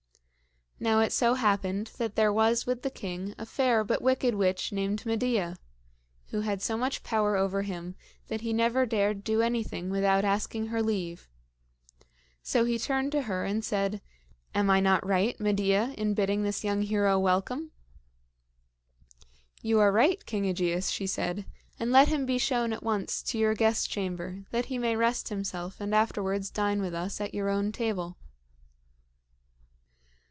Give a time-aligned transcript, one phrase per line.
[0.83, 4.71] Now it so happened that there was with the king a fair but wicked witch
[4.71, 5.59] named Medea,
[6.29, 7.93] who had so much power over him
[8.29, 11.29] that he never dared to do anything without asking her leave.
[12.41, 14.01] So he turned to her, and said:
[14.55, 17.69] "Am I not right, Medea, in bidding this young hero welcome?"
[19.61, 21.45] "You are right, King AEgeus," she said;
[21.79, 25.29] "and let him be shown at once to your guest chamber, that he may rest
[25.29, 28.17] himself and afterwards dine with us at your own table."